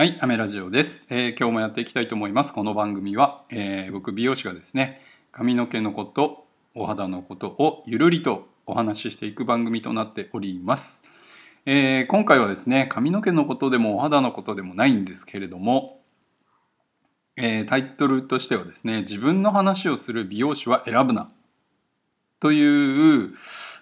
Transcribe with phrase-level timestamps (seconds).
[0.00, 2.52] はい、アメラジオです、えー今日もやっていきたいと思います。
[2.52, 11.02] この番組は、えー僕美容師がですね、髪の毛のこと、お肌のことをゆるりとお話ししていく番組となっております。
[11.66, 16.00] えー今回はですね、髪の毛のことでもお肌のことでもないんですけれども、
[17.34, 21.26] えタイトルとしてはですね、自分の話をする美容師は選ぶな
[22.38, 23.34] という、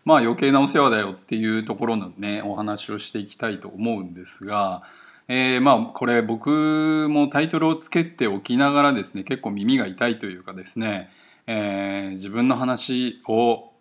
[0.06, 4.82] まあ余計なお世話だよっていうところのね、お話をしていきたいと思うんですが、
[5.28, 11.10] えーまあこれ僕もタイトルをつけておきながらですね結構耳が痛いというかですね、
[11.46, 13.72] えー自分の話を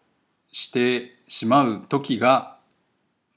[0.51, 2.57] してしまう時が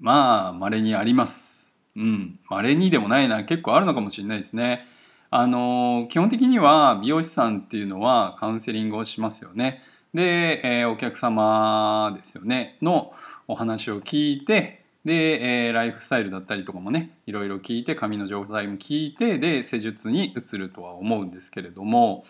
[0.01, 1.75] まあ稀にあります。
[1.97, 4.87] うん稀にでもないな結構あるのかもしれないですね。
[5.30, 9.83] あの基本的には美容師さんっていうのはカウンセリングをしますよね。
[10.15, 13.13] で、えーお客様ですよねの
[13.47, 22.24] お話を聞いてで、えーライフスタイルだったりとかもねいろいろ聞いて髪の状態も聞いてで施術に移るとは思うんですけれども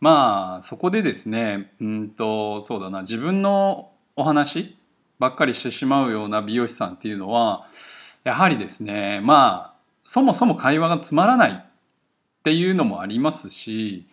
[0.00, 4.76] まあそこでですねうんとそうだな自分のお話
[5.18, 7.66] ばっかりしてしまうような美容師さんっていうのは
[8.24, 11.64] やはりですねまあそもそも会話がつまらないっ
[12.42, 14.06] ていうのもありますし、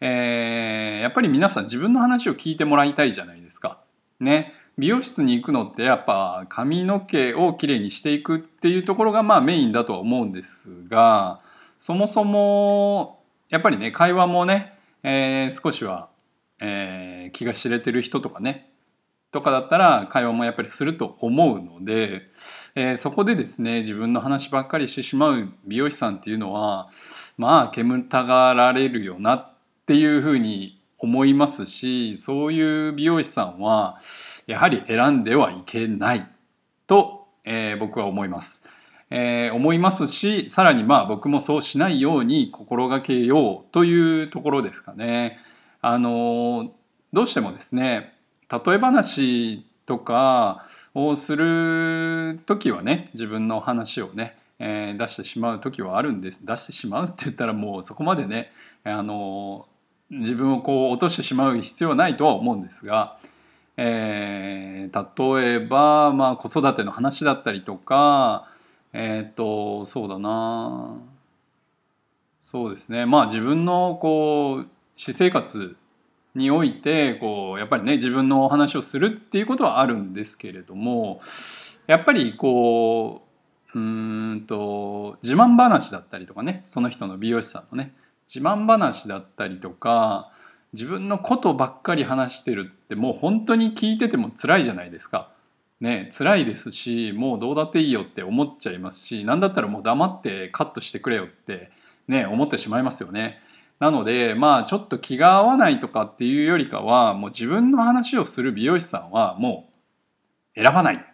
[0.00, 3.78] えーやっぱり皆さん自分の話を聞いてもらいたいじゃないですか。
[4.18, 4.54] ね。
[4.78, 11.40] 美容室に行くのってやっぱ髪の毛をきれいにしていくっていうところがまあメインだとは思うんですが
[11.78, 16.08] そもそもやっぱりね会話もね、えー少しは、
[16.60, 18.70] えー気が知れてる人とかね
[19.32, 22.22] とかだったら会話もやっぱりすると思うので、
[22.74, 26.90] えーそこでですね自分の話ばっかりしてしまう美容師さんっていうのは
[27.38, 29.54] まあ煙たがられるよなっ
[29.86, 33.98] ていうふうに思いますしそういう美容師さんは
[34.46, 36.26] やはり選んではいけない
[36.86, 38.64] と、えー僕は思います。
[39.10, 45.38] えー思いますしさらにまあ僕もそうしないように心がけようというところですかね。
[45.80, 46.68] あのー
[47.12, 48.14] どうしてもですね
[48.50, 58.52] 例え話とかをする時はね自分の話をね、えー出してしまう時はあるんです出してしまうって言ったらもうそこまでね
[58.84, 59.66] あの
[60.10, 63.18] 自分をこう落としてしまう必要はないとは思うんですが、
[63.76, 68.48] えー例えば、まあ、子育ての話だったりとか
[68.98, 70.96] えっ、とそうだな。
[72.40, 73.04] そうですね。
[73.04, 75.76] まあ自分のこう私生活
[76.34, 81.20] においてこうやっぱりね自分のお話をするっていうことはあるんですけれども
[81.86, 83.22] やっぱりこ
[83.74, 87.92] ううんと自慢話だったりとかねその人の美容師さんのね
[88.32, 90.30] 自慢話だったりとか
[90.72, 95.30] 自分のことばっかり話してるってもう本当に聞いてても辛いじゃないですか。
[95.80, 101.70] ね辛いですしもうどうだっていいよって思っちゃいますし何だったらもう黙ってカットしてくれよって
[102.08, 103.40] ね思ってしまいますよね。
[103.78, 109.68] なのでまあちょっと気が合わないとかっていうよりかはもう自分の話をする美容師さんはも
[110.56, 111.04] う選ばない。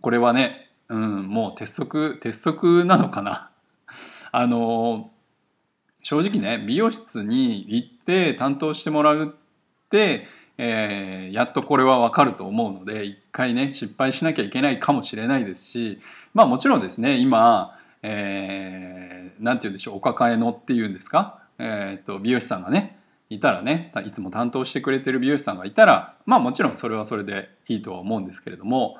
[0.00, 3.50] これはね、うん、もう鉄則鉄則なのかな。
[4.32, 5.10] あの
[6.04, 10.26] 正直ね美容室に行って担当してもらうって、
[10.58, 15.98] えーやっとこれは分かると思うので一回ね失敗しなきゃいけないかもしれないですし
[16.34, 22.98] まあもちろんですね今えーて言うんでしょうお抱えのっていうんですか、えー、と美容師さんがね
[23.30, 28.98] いたらねいつも担当してくれてる美容師さんがいたらまあもちろんそれはそれでいいとは思うんですけれども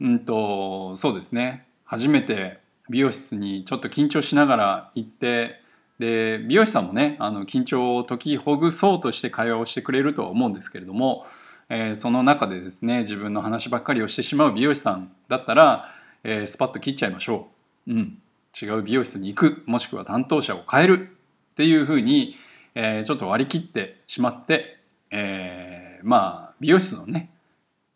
[0.00, 2.58] うんとそうですね初めて
[2.90, 5.63] 美容室にちょっと緊張しながら行って
[5.98, 11.26] で美容師さんもねあの緊張を解きほぐそうとして会話をしてくれるとは思うんですけれども、
[11.68, 15.90] えーその中でですね自分の話ばっかりをしてしまう美容師さんだったら、
[16.24, 17.48] えースパッと切っちゃいましょ
[17.86, 18.18] う、うん、
[18.60, 19.62] 違う美容室に行く。
[19.66, 21.10] もしくは担当者を変える。
[21.52, 22.36] っていうふうに、
[22.74, 24.78] えーちょっと割り切ってしまって、
[25.10, 27.30] えーまあ美容室のね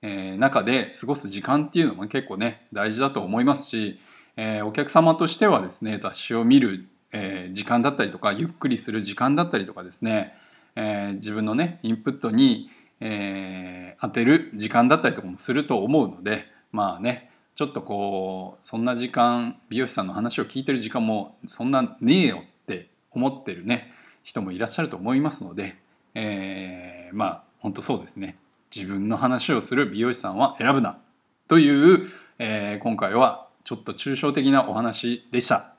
[0.02, 3.98] えー中で過ごす時間っていうのも結構ね大事だと思いますし、
[4.36, 10.34] えーお客様としてはですね雑誌を見る、えー時間だったりとかゆっくりする時間だったりとかですね、
[10.76, 12.70] えー自分のねインプットに、
[13.00, 25.76] えー当てる時間だったりとかもすると思うのでまあねちょっとこうそんな時間美容師さんの話を聞いてる時間もそんなねえよって思ってるね人もいらっしゃると思いますので、
[26.14, 28.36] えーまあ本当そうですね
[28.74, 30.98] 自分の話をする美容師さんは選ぶな
[31.48, 32.06] という、
[32.38, 35.74] えー今回はちょっと抽象的なお話でした。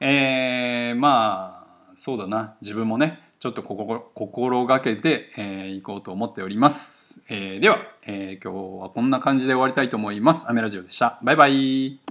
[0.00, 7.22] えーまあそうだな自分もねちょっと心がけて、えー、いこうと思っております。
[7.28, 10.48] えーでは、えー今日はこんな感じで終わりたいと思います。
[10.50, 11.18] アメラジオでした。
[11.22, 12.09] バイバイ。